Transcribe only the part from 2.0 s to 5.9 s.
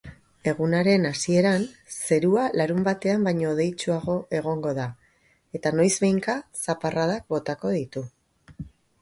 zerua larunbatean baino hodeitsuago egongo da eta